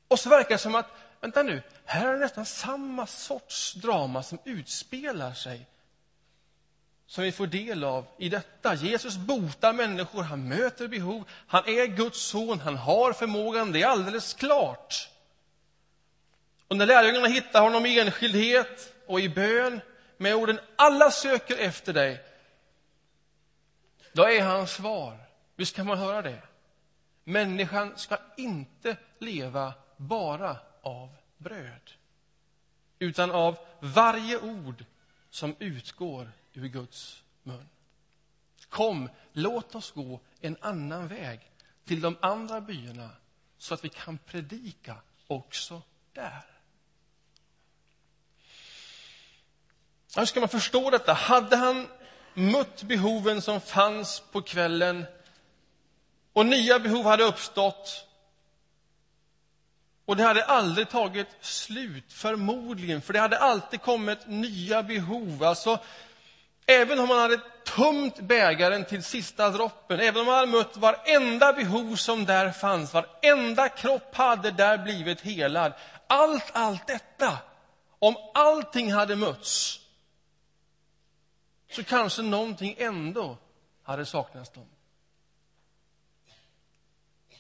Och 0.07 0.19
så 0.19 0.29
verkar 0.29 0.49
det 0.49 0.57
som 0.57 0.75
att, 0.75 0.89
vänta 1.21 1.43
nu, 1.43 1.61
här 1.85 2.07
är 2.07 2.13
det 2.13 2.19
nästan 2.19 2.45
samma 2.45 3.07
sorts 3.07 3.73
drama 3.73 4.23
som 4.23 4.37
utspelar 4.43 5.33
sig 5.33 5.67
som 7.07 7.23
vi 7.23 7.31
får 7.31 7.47
del 7.47 7.83
av 7.83 8.05
i 8.17 8.29
detta. 8.29 8.75
Jesus 8.75 9.17
botar 9.17 9.73
människor, 9.73 10.23
han 10.23 10.47
möter 10.47 10.87
behov, 10.87 11.29
han 11.47 11.63
är 11.67 11.87
Guds 11.87 12.21
son, 12.21 12.59
han 12.59 12.75
har 12.75 13.13
förmågan, 13.13 13.71
det 13.71 13.81
är 13.81 13.87
alldeles 13.87 14.33
klart. 14.33 15.09
Och 16.67 16.77
när 16.77 16.85
lärjungarna 16.85 17.27
hittar 17.27 17.61
honom 17.61 17.85
i 17.85 17.99
enskildhet 17.99 18.93
och 19.05 19.19
i 19.19 19.29
bön 19.29 19.81
med 20.17 20.35
orden 20.35 20.59
alla 20.75 21.11
söker 21.11 21.57
efter 21.57 21.93
dig, 21.93 22.23
då 24.13 24.23
är 24.23 24.41
hans 24.41 24.71
svar, 24.71 25.17
visst 25.55 25.75
kan 25.75 25.87
man 25.87 25.97
höra 25.97 26.21
det, 26.21 26.41
människan 27.23 27.93
ska 27.97 28.17
inte 28.37 28.97
leva 29.19 29.73
bara 29.97 30.57
av 30.81 31.09
bröd, 31.37 31.91
utan 32.99 33.31
av 33.31 33.57
varje 33.79 34.37
ord 34.39 34.85
som 35.29 35.55
utgår 35.59 36.31
ur 36.57 36.67
Guds 36.67 37.23
mun. 37.43 37.69
Kom, 38.69 39.09
låt 39.33 39.75
oss 39.75 39.91
gå 39.91 40.19
en 40.41 40.57
annan 40.61 41.07
väg 41.07 41.51
till 41.85 42.01
de 42.01 42.17
andra 42.21 42.61
byarna 42.61 43.09
så 43.57 43.73
att 43.73 43.85
vi 43.85 43.89
kan 43.89 44.17
predika 44.17 44.95
också 45.27 45.81
där. 46.13 46.45
Hur 50.15 50.25
ska 50.25 50.39
man 50.39 50.49
förstå 50.49 50.89
detta? 50.89 51.13
Hade 51.13 51.55
han 51.55 51.87
mött 52.33 52.83
behoven 52.83 53.41
som 53.41 53.61
fanns 53.61 54.23
på 54.31 54.41
kvällen 54.41 55.05
och 56.33 56.45
nya 56.45 56.79
behov 56.79 57.05
hade 57.05 57.23
uppstått 57.23 58.07
och 60.07 60.15
det 60.15 60.23
hade 60.23 60.45
aldrig 60.45 60.89
tagit 60.89 61.27
slut, 61.41 62.13
förmodligen, 62.13 63.01
för 63.01 63.13
det 63.13 63.19
hade 63.19 63.37
alltid 63.37 63.81
kommit 63.81 64.19
nya 64.27 64.83
behov. 64.83 65.43
Alltså, 65.43 65.79
även 66.67 67.00
om 67.00 67.07
man 67.07 67.19
hade 67.19 67.41
tömt 67.65 68.19
bägaren 68.19 68.86
till 68.86 69.03
sista 69.03 69.50
droppen, 69.50 70.00
även 70.00 70.19
om 70.19 70.25
man 70.25 70.36
hade 70.36 70.51
mött 70.51 70.77
varenda 70.77 71.53
behov 71.53 71.95
som 71.95 72.25
där 72.25 72.51
fanns, 72.51 72.93
varenda 72.93 73.69
kropp 73.69 74.15
hade 74.15 74.51
där 74.51 74.77
blivit 74.77 75.21
helad. 75.21 75.74
Allt, 76.07 76.51
allt 76.53 76.88
detta, 76.88 77.38
om 78.00 78.15
allting 78.33 78.93
hade 78.93 79.15
mötts, 79.15 79.79
så 81.71 81.83
kanske 81.83 82.21
någonting 82.21 82.75
ändå 82.77 83.38
hade 83.83 84.05
saknats 84.05 84.50
dem. 84.50 84.67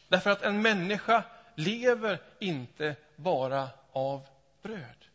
Därför 0.07 0.29
att 0.29 0.41
en 0.41 0.61
människa 0.61 1.23
lever 1.55 2.21
inte 2.39 2.95
bara 3.15 3.69
av 3.91 4.27
bröd 4.61 5.05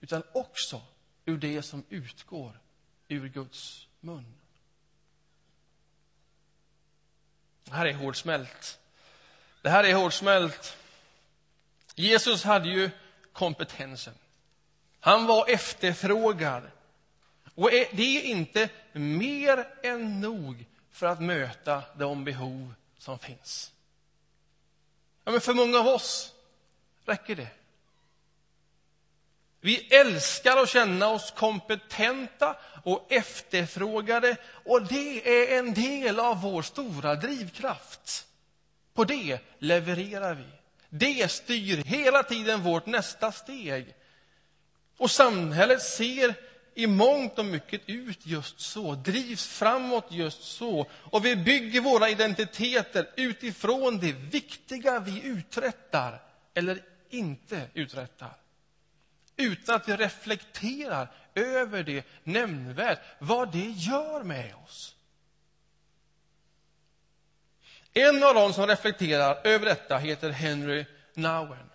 utan 0.00 0.22
också 0.32 0.80
ur 1.30 1.38
det 1.38 1.62
som 1.62 1.84
utgår 1.88 2.60
ur 3.08 3.28
Guds 3.28 3.86
mun. 4.00 4.34
Det 7.64 7.72
här 7.72 7.86
är 7.86 7.94
hårdsmält. 7.94 8.78
Det 9.62 9.70
här 9.70 9.84
är 9.84 9.94
hårdsmält. 9.94 10.76
Jesus 11.94 12.44
hade 12.44 12.68
ju 12.68 12.90
kompetensen. 13.32 14.14
Han 15.00 15.26
var 15.26 15.50
efterfrågad. 15.50 16.70
Och 17.54 17.70
det 17.70 18.18
är 18.18 18.22
inte 18.22 18.68
mer 18.92 19.68
än 19.82 20.20
nog 20.20 20.66
för 20.90 21.06
att 21.06 21.22
möta 21.22 21.82
de 21.96 22.24
behov 22.24 22.74
som 22.98 23.18
finns. 23.18 23.72
Ja, 25.24 25.32
men 25.32 25.40
för 25.40 25.54
många 25.54 25.78
av 25.78 25.86
oss 25.86 26.34
räcker 27.04 27.36
det. 27.36 27.59
Vi 29.60 29.76
älskar 29.90 30.56
att 30.56 30.68
känna 30.68 31.08
oss 31.08 31.30
kompetenta 31.30 32.56
och 32.84 33.12
efterfrågade 33.12 34.36
och 34.64 34.86
det 34.86 35.28
är 35.28 35.58
en 35.58 35.74
del 35.74 36.20
av 36.20 36.40
vår 36.40 36.62
stora 36.62 37.14
drivkraft. 37.14 38.26
På 38.94 39.04
det 39.04 39.38
levererar 39.58 40.34
vi. 40.34 40.44
Det 40.88 41.30
styr 41.30 41.76
hela 41.76 42.22
tiden 42.22 42.62
vårt 42.62 42.86
nästa 42.86 43.32
steg. 43.32 43.94
Och 44.96 45.10
samhället 45.10 45.82
ser 45.82 46.34
i 46.74 46.86
mångt 46.86 47.38
och 47.38 47.44
mycket 47.44 47.80
ut 47.86 48.26
just 48.26 48.60
så, 48.60 48.94
drivs 48.94 49.46
framåt 49.46 50.06
just 50.10 50.42
så. 50.42 50.86
Och 50.92 51.24
vi 51.24 51.36
bygger 51.36 51.80
våra 51.80 52.08
identiteter 52.08 53.10
utifrån 53.16 53.98
det 53.98 54.12
viktiga 54.12 55.00
vi 55.00 55.22
uträttar 55.24 56.22
eller 56.54 56.82
inte 57.10 57.62
uträttar. 57.74 58.36
Utan 59.40 59.74
att 59.74 59.88
vi 59.88 59.96
reflekterar 59.96 61.08
över 61.34 61.82
det 61.82 62.06
nämnvärt, 62.24 62.98
vad 63.18 63.52
det 63.52 63.70
gör 63.70 64.22
med 64.22 64.54
oss. 64.54 64.96
En 67.92 68.22
av 68.22 68.34
dem 68.34 68.52
som 68.52 68.66
reflekterar 68.66 69.46
över 69.46 69.66
detta 69.66 69.98
heter 69.98 70.30
Henry 70.30 70.84
Nowen. 71.14 71.70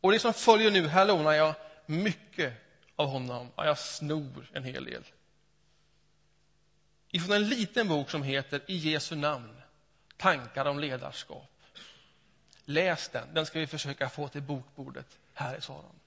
Och 0.00 0.12
det 0.12 0.18
som 0.18 0.34
följer 0.34 0.70
nu, 0.70 0.88
här 0.88 1.06
lånar 1.06 1.32
jag 1.32 1.54
mycket 1.86 2.54
av 2.96 3.08
honom. 3.08 3.50
Ja, 3.56 3.66
jag 3.66 3.78
snor 3.78 4.50
en 4.52 4.64
hel 4.64 4.84
del. 4.84 5.04
ifrån 7.10 7.36
en 7.36 7.48
liten 7.48 7.88
bok 7.88 8.10
som 8.10 8.22
heter 8.22 8.62
I 8.66 8.76
Jesu 8.76 9.16
namn, 9.16 9.62
tankar 10.16 10.64
om 10.64 10.78
ledarskap. 10.78 11.50
Läs 12.64 13.08
den, 13.08 13.34
den 13.34 13.46
ska 13.46 13.58
vi 13.58 13.66
försöka 13.66 14.08
få 14.08 14.28
till 14.28 14.42
bokbordet 14.42 15.18
här 15.34 15.56
i 15.56 15.60
Saron. 15.60 15.99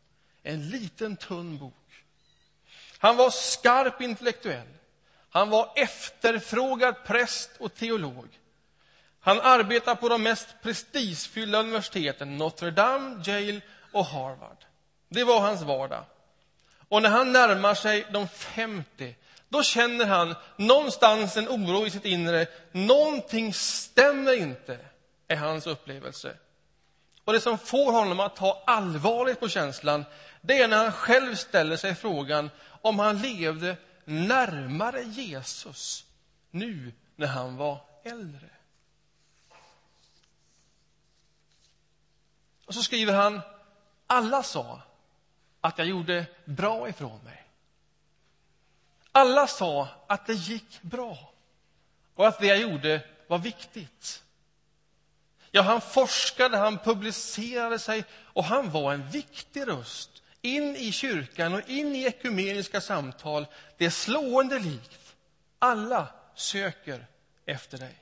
En 0.44 0.70
liten 0.70 1.18
tunn 1.18 1.58
bok. 1.58 1.74
Han 2.98 3.18
var 3.18 3.30
skarp 3.30 4.02
intellektuell. 4.02 4.68
Han 5.30 5.50
var 5.50 5.72
efterfrågad 5.76 6.96
präst 7.06 7.50
och 7.60 7.76
teolog. 7.76 8.28
Han 9.20 9.42
arbetade 9.42 9.96
på 9.96 10.10
de 10.10 10.24
mest 10.24 10.48
prestigefyllda 10.62 11.60
universiteten, 11.60 12.38
Notre 12.38 12.72
Dame, 12.72 13.24
Yale 13.26 13.62
och 13.92 14.06
Harvard. 14.06 14.66
Det 15.10 15.24
var 15.24 15.42
hans 15.42 15.62
vardag. 15.62 16.04
Och 16.90 17.02
när 17.02 17.10
han 17.10 17.32
närmar 17.32 17.74
sig 17.74 18.06
de 18.12 18.28
50, 18.28 19.16
då 19.50 19.64
känner 19.64 20.06
han 20.06 20.36
någonstans 20.58 21.38
en 21.38 21.48
oro 21.48 21.88
i 21.88 21.90
sitt 21.90 22.06
inre. 22.06 22.48
Någonting 22.72 23.54
stämmer 23.54 24.34
inte, 24.34 24.78
är 25.28 25.36
hans 25.36 25.68
upplevelse. 25.68 26.38
Och 27.26 27.34
det 27.34 27.42
som 27.42 27.58
får 27.58 27.92
honom 27.92 28.20
att 28.20 28.36
ta 28.36 28.64
allvarligt 28.66 29.40
på 29.40 29.50
känslan, 29.50 30.06
det 30.46 30.62
är 30.62 30.68
när 30.68 30.78
han 30.78 30.92
själv 30.92 31.36
ställer 31.36 31.78
sig 31.78 31.96
frågan 31.96 32.50
om 32.82 33.00
han 33.00 33.18
levde 33.18 33.78
närmare 34.06 35.04
Jesus 35.04 36.06
nu 36.52 36.94
när 37.16 37.28
han 37.28 37.58
var 37.58 37.82
äldre. 38.04 38.50
Och 42.66 42.74
så 42.74 42.84
skriver 42.84 43.14
han, 43.14 43.42
alla 44.08 44.44
sa 44.44 44.82
att 45.62 45.78
jag 45.78 45.88
gjorde 45.88 46.26
bra 46.46 46.90
ifrån 46.90 47.24
mig. 47.24 47.44
Alla 49.12 49.48
sa 49.48 49.88
att 50.08 50.26
det 50.26 50.34
gick 50.34 50.82
bra 50.82 51.34
och 52.16 52.28
att 52.28 52.40
det 52.40 52.48
jag 52.48 52.58
gjorde 52.58 53.02
var 53.28 53.38
viktigt. 53.38 54.24
Ja, 55.52 55.62
han 55.62 55.82
forskade, 55.82 56.58
han 56.58 56.78
publicerade 56.78 57.80
sig 57.80 58.04
och 58.14 58.44
han 58.44 58.72
var 58.72 58.94
en 58.94 59.10
viktig 59.10 59.68
röst 59.68 60.13
in 60.44 60.76
i 60.76 60.92
kyrkan 60.92 61.54
och 61.54 61.70
in 61.70 61.96
i 61.96 62.04
ekumeniska 62.04 62.82
samtal. 62.82 63.48
Det 63.78 63.86
är 63.86 63.90
slående 63.90 64.60
likt. 64.60 65.16
Alla 65.60 66.08
söker 66.36 67.06
efter 67.46 67.78
dig. 67.78 67.96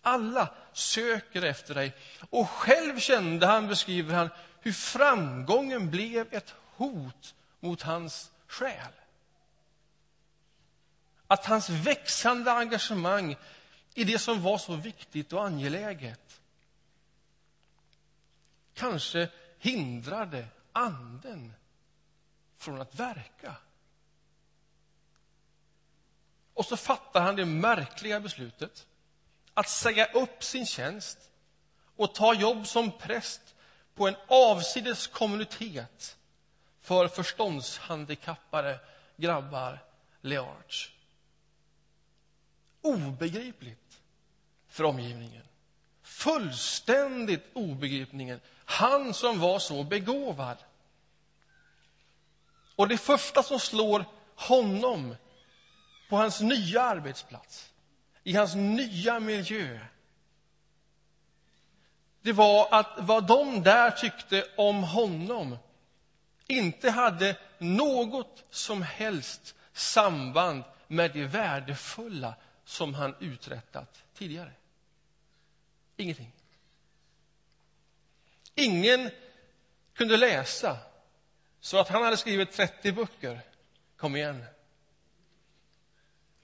Alla 0.00 0.54
söker 0.72 1.42
efter 1.42 1.74
dig. 1.74 1.92
Och 2.30 2.50
själv 2.50 2.98
kände 2.98 3.46
han, 3.46 3.68
beskriver 3.68 4.14
han, 4.14 4.28
hur 4.60 4.72
framgången 4.72 5.90
blev 5.90 6.34
ett 6.34 6.54
hot 6.76 7.34
mot 7.60 7.82
hans 7.82 8.30
själ. 8.46 8.92
Att 11.26 11.46
hans 11.46 11.68
växande 11.68 12.52
engagemang 12.52 13.36
i 13.94 14.04
det 14.04 14.18
som 14.18 14.42
var 14.42 14.58
så 14.58 14.74
viktigt 14.74 15.32
och 15.32 15.44
angeläget 15.44 16.40
kanske 18.74 19.28
hindrade 19.58 20.46
anden 20.72 21.54
från 22.56 22.80
att 22.80 22.94
verka. 22.94 23.56
Och 26.54 26.66
så 26.66 26.76
fattar 26.76 27.20
han 27.20 27.36
det 27.36 27.44
märkliga 27.44 28.20
beslutet 28.20 28.86
att 29.54 29.68
säga 29.68 30.12
upp 30.12 30.44
sin 30.44 30.66
tjänst 30.66 31.30
och 31.96 32.14
ta 32.14 32.34
jobb 32.34 32.66
som 32.66 32.98
präst 32.98 33.54
på 33.94 34.08
en 34.08 34.16
avsides 34.28 35.06
kommunitet 35.06 36.16
för 36.80 37.08
förståndshandikappade 37.08 38.80
grabbar, 39.16 39.84
Learch. 40.20 40.94
Obegripligt 42.80 44.02
för 44.68 44.84
omgivningen. 44.84 45.49
Fullständigt 46.02 47.44
obegripningen. 47.52 48.40
Han 48.64 49.14
som 49.14 49.40
var 49.40 49.58
så 49.58 49.84
begåvad. 49.84 50.56
Och 52.76 52.88
det 52.88 52.98
första 52.98 53.42
som 53.42 53.60
slår 53.60 54.04
honom 54.34 55.16
på 56.08 56.16
hans 56.16 56.40
nya 56.40 56.82
arbetsplats, 56.82 57.72
i 58.22 58.36
hans 58.36 58.54
nya 58.54 59.20
miljö, 59.20 59.78
det 62.22 62.32
var 62.32 62.68
att 62.70 62.90
vad 62.98 63.26
de 63.26 63.62
där 63.62 63.90
tyckte 63.90 64.46
om 64.56 64.82
honom 64.82 65.58
inte 66.46 66.90
hade 66.90 67.36
något 67.58 68.44
som 68.50 68.82
helst 68.82 69.54
samband 69.72 70.64
med 70.86 71.12
det 71.12 71.24
värdefulla 71.24 72.34
som 72.64 72.94
han 72.94 73.14
uträttat 73.20 74.02
tidigare. 74.14 74.52
Ingenting. 76.00 76.32
Ingen 78.54 79.10
kunde 79.94 80.16
läsa, 80.16 80.78
så 81.60 81.78
att 81.78 81.88
han 81.88 82.02
hade 82.02 82.16
skrivit 82.16 82.52
30 82.52 82.92
böcker. 82.92 83.40
Kom 83.96 84.16
igen. 84.16 84.44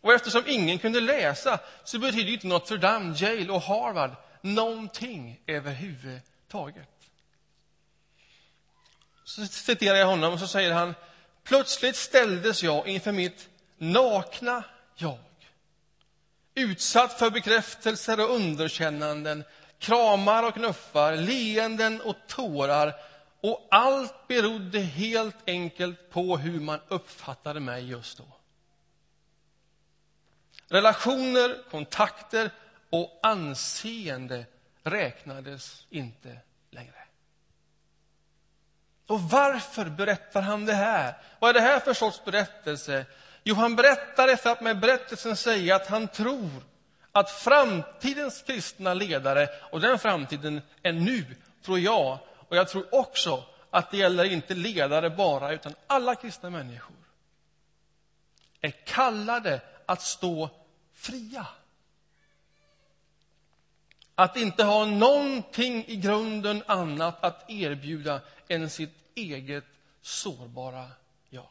Och 0.00 0.12
eftersom 0.12 0.42
ingen 0.46 0.78
kunde 0.78 1.00
läsa 1.00 1.60
så 1.84 1.98
betyder 1.98 2.32
inte 2.32 2.68
för 2.68 2.78
Dame, 2.78 3.16
Yale 3.18 3.52
och 3.52 3.62
Harvard 3.62 4.10
någonting 4.40 5.40
överhuvudtaget. 5.46 6.88
Så 9.24 9.46
citerar 9.46 9.96
jag 9.96 10.06
honom 10.06 10.32
och 10.32 10.40
så 10.40 10.48
säger 10.48 10.72
han 10.72 10.94
Plötsligt 11.44 11.96
ställdes 11.96 12.62
jag 12.62 12.88
inför 12.88 13.12
mitt 13.12 13.48
nakna 13.78 14.64
jag. 14.94 15.18
Utsatt 16.58 17.18
för 17.18 17.30
bekräftelser 17.30 18.20
och 18.20 18.34
underkännanden, 18.34 19.44
kramar 19.78 20.42
och 20.42 20.54
knuffar, 20.54 21.16
leenden 21.16 22.00
och 22.00 22.16
tårar. 22.26 22.94
Och 23.40 23.68
allt 23.70 24.28
berodde 24.28 24.78
helt 24.78 25.36
enkelt 25.46 26.10
på 26.10 26.36
hur 26.36 26.60
man 26.60 26.80
uppfattade 26.88 27.60
mig 27.60 27.90
just 27.90 28.18
då. 28.18 28.24
Relationer, 30.68 31.70
kontakter 31.70 32.50
och 32.90 33.20
anseende 33.22 34.46
räknades 34.82 35.86
inte 35.90 36.38
längre. 36.70 37.06
Och 39.06 39.20
varför 39.20 39.84
berättar 39.84 40.42
han 40.42 40.66
det 40.66 40.74
här? 40.74 41.14
Vad 41.38 41.50
är 41.50 41.54
det 41.54 41.60
här 41.60 41.80
för 41.80 41.94
sorts 41.94 42.24
berättelse? 42.24 43.06
Jo, 43.48 43.54
han 43.54 43.76
berättar 43.76 44.26
det 44.26 44.36
för 44.36 44.50
att 44.50 44.60
med 44.60 44.80
berättelsen 44.80 45.36
säga 45.36 45.76
att 45.76 45.86
han 45.86 46.08
tror 46.08 46.50
att 47.12 47.30
framtidens 47.30 48.42
kristna 48.42 48.94
ledare, 48.94 49.48
och 49.70 49.80
den 49.80 49.98
framtiden 49.98 50.60
är 50.82 50.92
nu, 50.92 51.36
tror 51.62 51.78
jag, 51.78 52.18
och 52.48 52.56
jag 52.56 52.68
tror 52.68 52.94
också 52.94 53.44
att 53.70 53.90
det 53.90 53.96
gäller 53.96 54.24
inte 54.24 54.54
ledare 54.54 55.10
bara, 55.10 55.52
utan 55.52 55.74
alla 55.86 56.14
kristna 56.14 56.50
människor, 56.50 56.96
är 58.60 58.70
kallade 58.70 59.60
att 59.86 60.02
stå 60.02 60.50
fria. 60.92 61.46
Att 64.14 64.36
inte 64.36 64.64
ha 64.64 64.84
någonting 64.84 65.84
i 65.86 65.96
grunden 65.96 66.62
annat 66.66 67.24
att 67.24 67.50
erbjuda 67.50 68.20
än 68.48 68.70
sitt 68.70 68.94
eget 69.14 69.64
sårbara 70.02 70.90
jag. 71.28 71.46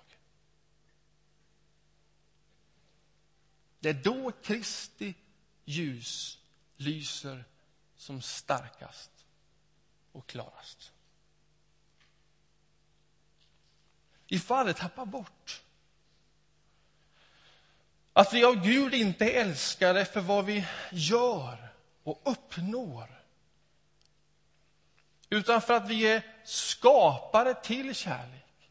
Det 3.86 3.90
är 3.90 3.94
då 3.94 4.32
Kristi 4.32 5.14
ljus 5.66 6.40
lyser 6.78 7.44
som 7.98 8.22
starkast 8.22 9.12
och 10.12 10.28
klarast. 10.28 10.92
Vi 14.28 14.40
får 14.40 14.56
aldrig 14.56 14.76
tappa 14.76 15.06
bort. 15.06 15.62
Att 18.14 18.34
vi 18.34 18.46
av 18.46 18.64
Gud 18.64 18.94
inte 18.94 19.26
är 19.26 19.42
älskade 19.42 20.06
för 20.06 20.22
vad 20.22 20.46
vi 20.46 20.68
gör 20.92 21.70
och 22.04 22.22
uppnår. 22.26 23.22
Utan 25.30 25.62
för 25.62 25.74
att 25.74 25.90
vi 25.90 26.08
är 26.08 26.36
skapade 26.44 27.54
till 27.54 27.96
kärlek, 27.96 28.70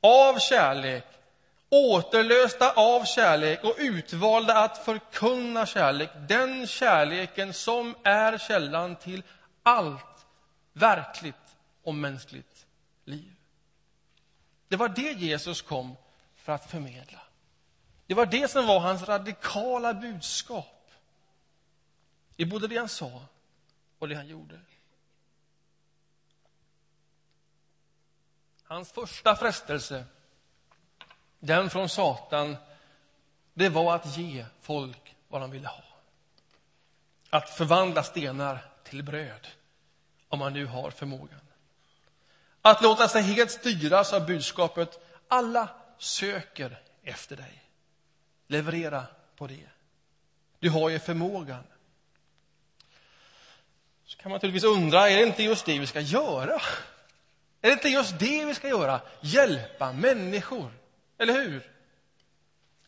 av 0.00 0.38
kärlek, 0.38 1.21
återlösta 1.72 2.72
av 2.72 3.04
kärlek 3.04 3.64
och 3.64 3.74
utvalda 3.78 4.58
att 4.58 4.84
förkunna 4.84 5.66
kärlek. 5.66 6.10
Den 6.28 6.66
kärleken 6.66 7.52
som 7.54 7.94
är 8.02 8.38
källan 8.38 8.96
till 8.96 9.22
allt 9.62 10.26
verkligt 10.72 11.56
och 11.82 11.94
mänskligt 11.94 12.66
liv. 13.04 13.34
Det 14.68 14.76
var 14.76 14.88
det 14.88 15.12
Jesus 15.12 15.62
kom 15.62 15.96
för 16.36 16.52
att 16.52 16.70
förmedla. 16.70 17.20
Det 18.06 18.14
var 18.14 18.26
det 18.26 18.50
som 18.50 18.66
var 18.66 18.80
hans 18.80 19.02
radikala 19.02 19.94
budskap 19.94 20.90
i 22.36 22.44
både 22.44 22.68
det 22.68 22.76
han 22.76 22.88
sa 22.88 23.22
och 23.98 24.08
det 24.08 24.14
han 24.14 24.28
gjorde. 24.28 24.60
Hans 28.64 28.92
första 28.92 29.36
frestelse, 29.36 30.04
den 31.44 31.70
från 31.70 31.88
Satan, 31.88 32.56
det 33.54 33.68
var 33.68 33.94
att 33.94 34.16
ge 34.16 34.46
folk 34.60 35.16
vad 35.28 35.40
de 35.40 35.50
ville 35.50 35.68
ha. 35.68 35.84
Att 37.30 37.50
förvandla 37.50 38.02
stenar 38.02 38.64
till 38.84 39.02
bröd, 39.02 39.48
om 40.28 40.38
man 40.38 40.52
nu 40.52 40.66
har 40.66 40.90
förmågan. 40.90 41.40
Att 42.62 42.82
låta 42.82 43.08
sig 43.08 43.22
helt 43.22 43.50
styras 43.50 44.12
av 44.12 44.26
budskapet 44.26 44.98
alla 45.28 45.68
söker 45.98 46.80
efter 47.02 47.36
dig. 47.36 47.62
Leverera 48.46 49.06
på 49.36 49.46
det. 49.46 49.68
Du 50.58 50.70
har 50.70 50.90
ju 50.90 50.98
förmågan. 50.98 51.64
Så 54.04 54.18
kan 54.18 54.30
man 54.30 54.36
naturligtvis 54.36 54.64
undra, 54.64 55.08
är 55.08 55.16
det 55.16 55.26
inte 55.26 55.42
just 55.42 55.66
det 55.66 55.78
vi 55.78 55.86
ska 55.86 56.00
göra? 56.00 56.60
Är 57.60 57.68
det 57.68 57.72
inte 57.72 57.88
just 57.88 58.18
det 58.18 58.44
vi 58.44 58.54
ska 58.54 58.68
göra? 58.68 59.00
Hjälpa 59.20 59.92
människor, 59.92 60.72
eller 61.18 61.32
hur? 61.32 61.70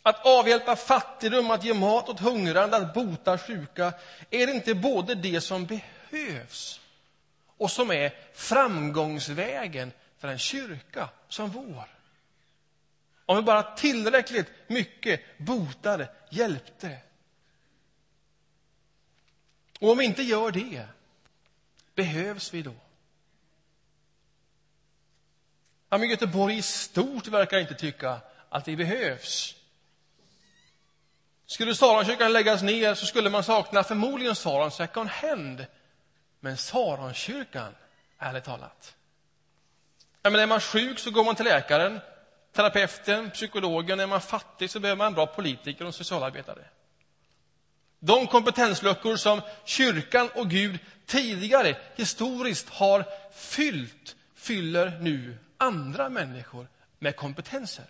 Att 0.02 0.26
avhjälpa 0.26 0.76
fattigdom, 0.76 1.50
att 1.50 1.64
ge 1.64 1.74
mat 1.74 2.08
åt 2.08 2.20
hungrande, 2.20 2.76
att 2.76 2.94
bota 2.94 3.38
sjuka. 3.38 3.92
Är 4.30 4.46
det 4.46 4.52
inte 4.52 4.74
både 4.74 5.14
det 5.14 5.40
som 5.40 5.66
behövs 5.66 6.80
och 7.56 7.70
som 7.70 7.90
är 7.90 8.14
framgångsvägen 8.34 9.92
för 10.18 10.28
en 10.28 10.38
kyrka 10.38 11.08
som 11.28 11.50
vår? 11.50 11.88
Om 13.26 13.36
vi 13.36 13.42
bara 13.42 13.62
tillräckligt 13.62 14.52
mycket 14.66 15.38
botade, 15.38 16.08
hjälpte. 16.30 16.98
Och 19.80 19.90
om 19.90 19.98
vi 19.98 20.04
inte 20.04 20.22
gör 20.22 20.50
det, 20.50 20.86
behövs 21.94 22.54
vi 22.54 22.62
då? 22.62 22.74
Ja, 25.94 25.98
men 25.98 26.08
Göteborg 26.08 26.58
i 26.58 26.62
stort 26.62 27.26
verkar 27.26 27.58
inte 27.58 27.74
tycka 27.74 28.20
att 28.48 28.68
vi 28.68 28.76
behövs. 28.76 29.54
Skulle 31.46 31.74
Saronkyrkan 31.74 32.32
läggas 32.32 32.62
ner 32.62 32.94
så 32.94 33.06
skulle 33.06 33.30
man 33.30 33.44
sakna 33.44 33.84
förmodligen 33.84 34.34
Saron 34.34 34.70
second 34.70 35.08
hand. 35.08 35.66
Men 36.40 36.56
Saronkyrkan, 36.56 37.74
ärligt 38.18 38.44
talat. 38.44 38.94
Ja, 40.22 40.30
men 40.30 40.40
är 40.40 40.46
man 40.46 40.60
sjuk 40.60 40.98
så 40.98 41.10
går 41.10 41.24
man 41.24 41.34
till 41.34 41.44
läkaren, 41.44 42.00
terapeuten, 42.52 43.30
psykologen. 43.30 44.00
Är 44.00 44.06
man 44.06 44.20
fattig 44.20 44.70
så 44.70 44.80
behöver 44.80 44.98
man 44.98 45.06
en 45.06 45.14
bra 45.14 45.26
politiker 45.26 45.84
och 45.84 45.94
socialarbetare. 45.94 46.64
De 47.98 48.26
kompetensluckor 48.26 49.16
som 49.16 49.40
kyrkan 49.64 50.28
och 50.34 50.50
Gud 50.50 50.78
tidigare 51.06 51.76
historiskt 51.96 52.68
har 52.68 53.04
fyllt 53.32 54.16
fyller 54.34 54.98
nu 55.00 55.38
andra 55.64 56.08
människor 56.08 56.68
med 56.98 57.16
kompetenser. 57.16 57.84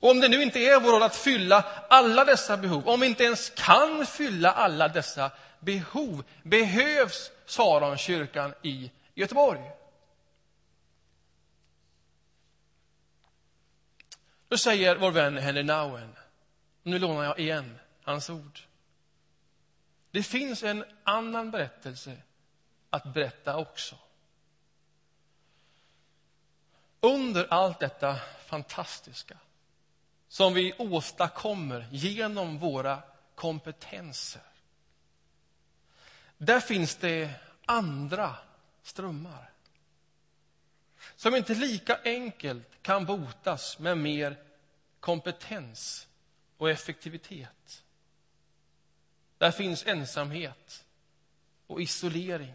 Och 0.00 0.10
om 0.10 0.20
det 0.20 0.28
nu 0.28 0.42
inte 0.42 0.58
är 0.58 0.80
vår 0.80 0.92
roll 0.92 1.02
att 1.02 1.16
fylla 1.16 1.62
alla 1.88 2.24
dessa 2.24 2.56
behov, 2.56 2.88
om 2.88 3.00
vi 3.00 3.06
inte 3.06 3.24
ens 3.24 3.50
kan 3.50 4.06
fylla 4.06 4.52
alla 4.52 4.88
dessa 4.88 5.30
behov, 5.60 6.24
behövs 6.42 7.30
Saronkyrkan 7.46 8.54
i 8.62 8.90
Göteborg. 9.14 9.70
Då 14.48 14.58
säger 14.58 14.96
vår 14.96 15.10
vän 15.10 15.38
Henry 15.38 15.62
Nauen, 15.62 16.16
nu 16.82 16.98
lånar 16.98 17.24
jag 17.24 17.38
igen 17.38 17.78
hans 18.02 18.30
ord. 18.30 18.60
Det 20.10 20.22
finns 20.22 20.62
en 20.62 20.84
annan 21.04 21.50
berättelse 21.50 22.16
att 22.90 23.14
berätta 23.14 23.56
också. 23.56 23.96
Under 27.06 27.46
allt 27.50 27.80
detta 27.80 28.16
fantastiska 28.46 29.38
som 30.28 30.54
vi 30.54 30.72
åstadkommer 30.78 31.88
genom 31.90 32.58
våra 32.58 33.02
kompetenser. 33.34 34.42
Där 36.38 36.60
finns 36.60 36.96
det 36.96 37.30
andra 37.66 38.36
strömmar 38.82 39.50
som 41.16 41.34
inte 41.34 41.54
lika 41.54 42.00
enkelt 42.04 42.82
kan 42.82 43.04
botas 43.04 43.78
med 43.78 43.98
mer 43.98 44.36
kompetens 45.00 46.08
och 46.56 46.70
effektivitet. 46.70 47.84
Där 49.38 49.50
finns 49.50 49.86
ensamhet 49.86 50.84
och 51.66 51.80
isolering, 51.80 52.54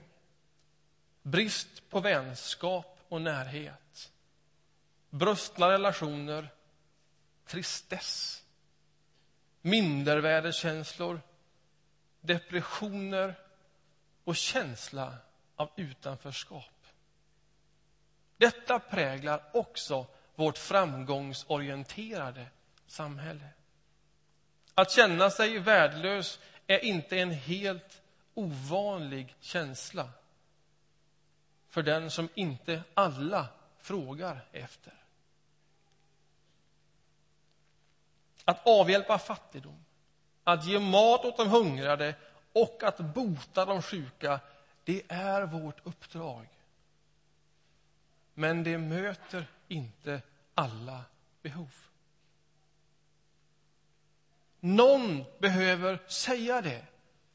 brist 1.21 1.89
på 1.89 1.99
vänskap 1.99 2.97
och 3.09 3.21
närhet, 3.21 4.10
brustna 5.11 5.69
relationer 5.69 6.49
tristess, 7.45 8.43
mindervärdeskänslor, 9.61 11.21
depressioner 12.21 13.35
och 14.23 14.35
känsla 14.35 15.17
av 15.55 15.69
utanförskap. 15.75 16.85
Detta 18.37 18.79
präglar 18.79 19.43
också 19.53 20.07
vårt 20.35 20.57
framgångsorienterade 20.57 22.45
samhälle. 22.87 23.47
Att 24.73 24.91
känna 24.91 25.29
sig 25.29 25.59
värdelös 25.59 26.39
är 26.67 26.85
inte 26.85 27.19
en 27.19 27.31
helt 27.31 28.01
ovanlig 28.33 29.35
känsla 29.39 30.09
för 31.69 31.83
den 31.83 32.11
som 32.11 32.29
inte 32.35 32.83
alla 32.93 33.47
frågar 33.77 34.45
efter. 34.51 35.00
Att 38.51 38.67
avhjälpa 38.67 39.19
fattigdom, 39.19 39.85
att 40.43 40.65
ge 40.65 40.79
mat 40.79 41.25
åt 41.25 41.37
de 41.37 41.49
hungrade 41.49 42.15
och 42.53 42.83
att 42.83 42.97
bota 42.97 43.65
de 43.65 43.81
sjuka, 43.81 44.39
det 44.83 45.03
är 45.07 45.41
vårt 45.41 45.87
uppdrag. 45.87 46.47
Men 48.33 48.63
det 48.63 48.77
möter 48.77 49.45
inte 49.67 50.21
alla 50.55 51.03
behov. 51.41 51.69
Någon 54.59 55.25
behöver 55.39 55.99
säga 56.07 56.61
det 56.61 56.85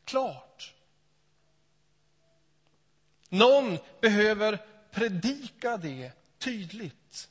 klart. 0.04 0.74
Någon 3.28 3.78
behöver 4.00 4.66
predika 4.90 5.76
det 5.76 6.12
tydligt. 6.38 7.28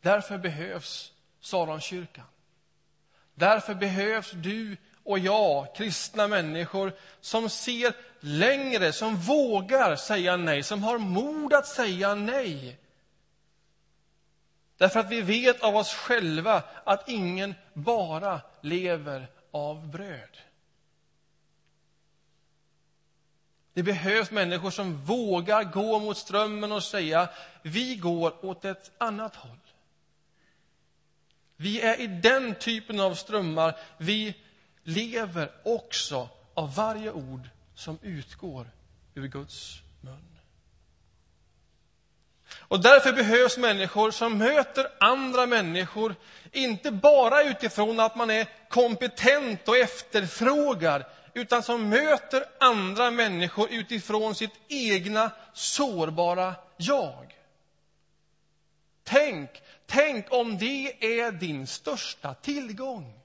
Därför 0.00 0.38
behövs 0.38 1.12
Saronkyrkan. 1.40 2.24
Därför 3.34 3.74
behövs 3.74 4.30
du 4.30 4.76
och 5.04 5.18
jag, 5.18 5.74
kristna 5.74 6.28
människor, 6.28 6.92
som 7.20 7.50
ser 7.50 7.92
längre, 8.20 8.92
som 8.92 9.16
vågar 9.16 9.96
säga 9.96 10.36
nej, 10.36 10.62
som 10.62 10.82
har 10.82 10.98
mod 10.98 11.54
att 11.54 11.66
säga 11.66 12.14
nej. 12.14 12.78
Därför 14.76 15.00
att 15.00 15.10
vi 15.10 15.20
vet 15.20 15.60
av 15.60 15.76
oss 15.76 15.94
själva 15.94 16.62
att 16.84 17.08
ingen 17.08 17.54
bara 17.72 18.40
lever 18.60 19.26
av 19.50 19.88
bröd. 19.88 20.38
Det 23.72 23.82
behövs 23.82 24.30
människor 24.30 24.70
som 24.70 24.96
vågar 25.04 25.64
gå 25.64 25.98
mot 25.98 26.16
strömmen 26.16 26.72
och 26.72 26.84
säga 26.84 27.28
vi 27.62 27.96
går 27.96 28.44
åt 28.44 28.64
ett 28.64 28.90
annat 28.98 29.36
håll. 29.36 29.67
Vi 31.60 31.80
är 31.80 32.00
i 32.00 32.06
den 32.06 32.54
typen 32.54 33.00
av 33.00 33.14
strömmar. 33.14 33.76
Vi 33.98 34.34
lever 34.82 35.52
också 35.64 36.28
av 36.54 36.74
varje 36.74 37.12
ord 37.12 37.48
som 37.74 37.98
utgår 38.02 38.70
ur 39.14 39.28
Guds 39.28 39.82
mun. 40.00 40.38
Och 42.58 42.82
därför 42.82 43.12
behövs 43.12 43.58
människor 43.58 44.10
som 44.10 44.38
möter 44.38 44.86
andra 45.00 45.46
människor, 45.46 46.14
inte 46.52 46.90
bara 46.90 47.42
utifrån 47.42 48.00
att 48.00 48.16
man 48.16 48.30
är 48.30 48.46
kompetent 48.68 49.68
och 49.68 49.76
efterfrågar, 49.76 51.08
utan 51.34 51.62
som 51.62 51.88
möter 51.88 52.44
andra 52.60 53.10
människor 53.10 53.68
utifrån 53.70 54.34
sitt 54.34 54.54
egna 54.68 55.30
sårbara 55.54 56.54
jag. 56.76 57.34
Tänk 59.04 59.50
Tänk 59.90 60.32
om 60.32 60.58
det 60.58 61.18
är 61.20 61.32
din 61.32 61.66
största 61.66 62.34
tillgång. 62.34 63.20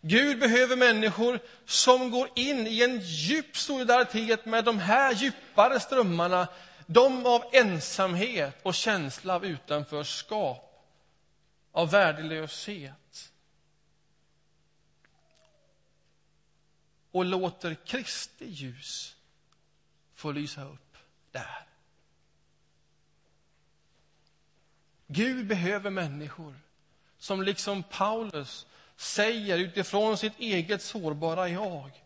Gud 0.00 0.38
behöver 0.38 0.76
människor 0.76 1.40
som 1.64 2.10
går 2.10 2.30
in 2.34 2.66
i 2.66 2.82
en 2.82 3.00
djup 3.00 3.56
solidaritet 3.56 4.46
med 4.46 4.64
de 4.64 4.78
här 4.78 5.14
djupare 5.14 5.80
strömmarna. 5.80 6.48
De 6.86 7.26
av 7.26 7.44
ensamhet 7.52 8.58
och 8.62 8.74
känsla 8.74 9.34
av 9.34 9.46
utanförskap, 9.46 10.84
av 11.72 11.90
värdelöshet. 11.90 13.32
Och 17.10 17.24
låter 17.24 17.74
Kristi 17.74 18.44
ljus 18.44 19.16
få 20.14 20.32
lysa 20.32 20.64
upp 20.64 20.96
där. 21.30 21.67
Gud 25.08 25.46
behöver 25.46 25.90
människor 25.90 26.54
som 27.18 27.42
liksom 27.42 27.82
Paulus 27.82 28.66
säger 28.96 29.58
utifrån 29.58 30.18
sitt 30.18 30.38
eget 30.38 30.82
sårbara 30.82 31.48
jag 31.48 32.04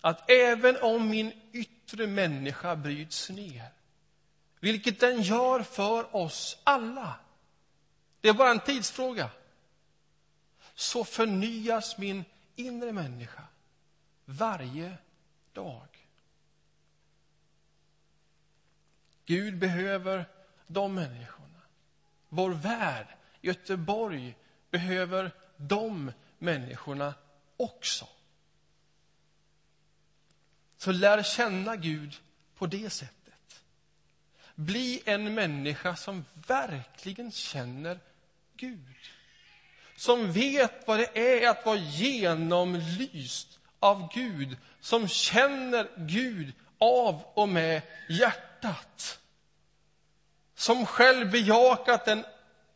att 0.00 0.30
även 0.30 0.76
om 0.82 1.08
min 1.08 1.32
yttre 1.52 2.06
människa 2.06 2.76
bryts 2.76 3.30
ner, 3.30 3.68
vilket 4.60 5.00
den 5.00 5.22
gör 5.22 5.62
för 5.62 6.16
oss 6.16 6.58
alla, 6.64 7.14
det 8.20 8.28
är 8.28 8.32
bara 8.32 8.50
en 8.50 8.60
tidsfråga, 8.60 9.30
så 10.74 11.04
förnyas 11.04 11.98
min 11.98 12.24
inre 12.56 12.92
människa 12.92 13.42
varje 14.24 14.96
dag. 15.52 15.88
Gud 19.24 19.58
behöver 19.58 20.24
de 20.66 20.94
människorna. 20.94 21.41
Vår 22.34 22.50
värld, 22.50 23.06
Göteborg, 23.40 24.36
behöver 24.70 25.30
de 25.56 26.12
människorna 26.38 27.14
också. 27.56 28.08
Så 30.76 30.92
lär 30.92 31.22
känna 31.22 31.76
Gud 31.76 32.14
på 32.54 32.66
det 32.66 32.90
sättet. 32.90 33.62
Bli 34.54 35.02
en 35.04 35.34
människa 35.34 35.96
som 35.96 36.24
verkligen 36.46 37.32
känner 37.32 37.98
Gud. 38.56 38.96
Som 39.96 40.32
vet 40.32 40.86
vad 40.86 40.98
det 40.98 41.18
är 41.18 41.50
att 41.50 41.66
vara 41.66 41.76
genomlyst 41.76 43.58
av 43.78 44.12
Gud. 44.14 44.56
Som 44.80 45.08
känner 45.08 45.90
Gud 45.96 46.52
av 46.78 47.22
och 47.34 47.48
med 47.48 47.82
hjärtat. 48.08 49.18
Som 50.62 50.86
själv 50.86 51.30
bejakat 51.30 52.04
den 52.04 52.24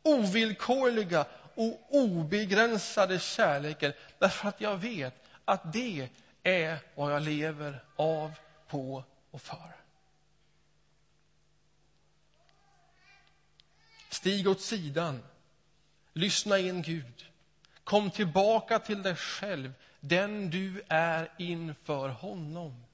ovillkorliga 0.02 1.26
och 1.54 1.86
obegränsade 1.90 3.18
kärleken 3.18 3.92
därför 4.18 4.48
att 4.48 4.60
jag 4.60 4.76
vet 4.76 5.14
att 5.44 5.72
det 5.72 6.08
är 6.42 6.78
vad 6.94 7.12
jag 7.12 7.22
lever 7.22 7.84
av, 7.96 8.32
på 8.68 9.04
och 9.30 9.42
för. 9.42 9.76
Stig 14.08 14.48
åt 14.48 14.60
sidan. 14.60 15.22
Lyssna 16.12 16.58
in 16.58 16.82
Gud. 16.82 17.26
Kom 17.84 18.10
tillbaka 18.10 18.78
till 18.78 19.02
dig 19.02 19.16
själv, 19.16 19.72
den 20.00 20.50
du 20.50 20.82
är 20.88 21.32
inför 21.38 22.08
honom. 22.08 22.84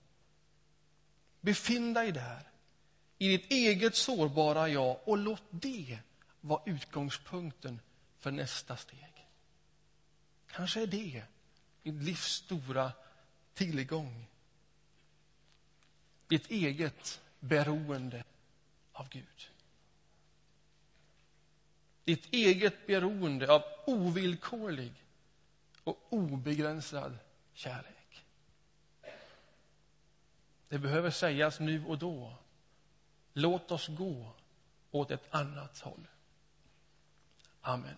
Befinn 1.40 1.94
dig 1.94 2.12
där, 2.12 2.51
i 3.22 3.28
ditt 3.28 3.52
eget 3.52 3.96
sårbara 3.96 4.68
jag 4.68 4.98
och 5.04 5.18
låt 5.18 5.42
det 5.50 5.98
vara 6.40 6.62
utgångspunkten 6.66 7.80
för 8.18 8.30
nästa 8.30 8.76
steg. 8.76 9.26
Kanske 10.46 10.82
är 10.82 10.86
det 10.86 11.24
ditt 11.82 12.02
livs 12.02 12.24
stora 12.24 12.92
tillgång. 13.54 14.26
Ditt 16.26 16.50
eget 16.50 17.20
beroende 17.40 18.24
av 18.92 19.08
Gud. 19.08 19.50
Ditt 22.04 22.32
eget 22.32 22.86
beroende 22.86 23.52
av 23.52 23.62
ovillkorlig 23.86 24.92
och 25.84 26.06
obegränsad 26.10 27.18
kärlek. 27.52 28.24
Det 30.68 30.78
behöver 30.78 31.10
sägas 31.10 31.60
nu 31.60 31.84
och 31.86 31.98
då. 31.98 32.41
Låt 33.32 33.70
oss 33.70 33.88
gå 33.88 34.32
åt 34.90 35.10
ett 35.10 35.34
annat 35.34 35.78
håll. 35.78 36.08
Amen. 37.60 37.96